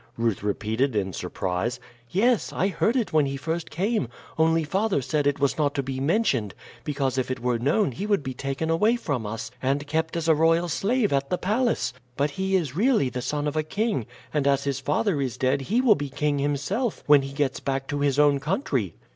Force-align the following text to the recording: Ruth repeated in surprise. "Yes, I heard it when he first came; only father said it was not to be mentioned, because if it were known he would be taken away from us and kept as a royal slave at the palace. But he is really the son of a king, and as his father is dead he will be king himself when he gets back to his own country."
Ruth 0.17 0.41
repeated 0.41 0.95
in 0.95 1.13
surprise. 1.13 1.79
"Yes, 2.09 2.51
I 2.51 2.69
heard 2.69 2.95
it 2.95 3.13
when 3.13 3.27
he 3.27 3.37
first 3.37 3.69
came; 3.69 4.07
only 4.35 4.63
father 4.63 4.99
said 4.99 5.27
it 5.27 5.39
was 5.39 5.59
not 5.59 5.75
to 5.75 5.83
be 5.83 5.99
mentioned, 5.99 6.55
because 6.83 7.19
if 7.19 7.29
it 7.29 7.39
were 7.39 7.59
known 7.59 7.91
he 7.91 8.07
would 8.07 8.23
be 8.23 8.33
taken 8.33 8.71
away 8.71 8.95
from 8.95 9.27
us 9.27 9.51
and 9.61 9.85
kept 9.85 10.17
as 10.17 10.27
a 10.27 10.33
royal 10.33 10.67
slave 10.69 11.13
at 11.13 11.29
the 11.29 11.37
palace. 11.37 11.93
But 12.17 12.31
he 12.31 12.55
is 12.55 12.75
really 12.75 13.09
the 13.11 13.21
son 13.21 13.47
of 13.47 13.55
a 13.55 13.61
king, 13.61 14.07
and 14.33 14.47
as 14.47 14.63
his 14.63 14.79
father 14.79 15.21
is 15.21 15.37
dead 15.37 15.61
he 15.61 15.81
will 15.81 15.93
be 15.93 16.09
king 16.09 16.39
himself 16.39 17.03
when 17.05 17.21
he 17.21 17.31
gets 17.31 17.59
back 17.59 17.85
to 17.89 17.99
his 17.99 18.17
own 18.17 18.39
country." 18.39 18.95